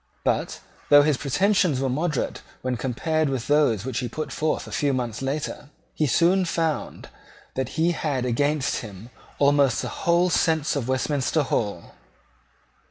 But, 0.25 0.61
though 0.89 1.03
his 1.03 1.17
pretensions 1.17 1.79
were 1.79 1.87
moderate 1.87 2.41
when 2.63 2.75
compared 2.75 3.29
with 3.29 3.45
those 3.47 3.85
which 3.85 3.99
he 3.99 4.09
put 4.09 4.31
forth 4.31 4.65
a 4.65 4.71
few 4.71 4.93
months 4.93 5.21
later, 5.21 5.69
he 5.93 6.07
soon 6.07 6.43
found 6.43 7.09
that 7.53 7.77
he 7.77 7.91
had 7.91 8.25
against 8.25 8.77
him 8.77 9.11
almost 9.37 9.83
the 9.83 9.89
whole 9.89 10.31
sense 10.31 10.75
of 10.75 10.87
Westminster 10.87 11.43
Hall. 11.43 11.93